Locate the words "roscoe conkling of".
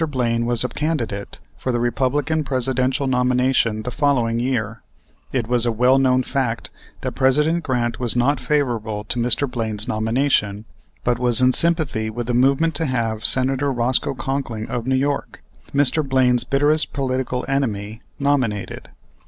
13.71-14.87